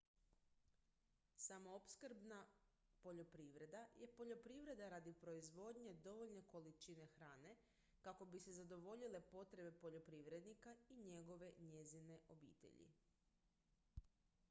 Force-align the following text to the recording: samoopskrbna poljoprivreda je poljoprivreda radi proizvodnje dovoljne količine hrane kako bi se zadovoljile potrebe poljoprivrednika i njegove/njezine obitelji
samoopskrbna 1.41 2.37
poljoprivreda 3.01 3.81
je 4.03 4.07
poljoprivreda 4.15 4.87
radi 4.93 5.13
proizvodnje 5.25 5.93
dovoljne 6.07 6.41
količine 6.55 7.07
hrane 7.17 7.53
kako 8.07 8.25
bi 8.25 8.41
se 8.45 8.53
zadovoljile 8.59 9.21
potrebe 9.35 9.71
poljoprivrednika 9.85 10.75
i 10.89 10.97
njegove/njezine 11.03 12.19
obitelji 12.27 12.89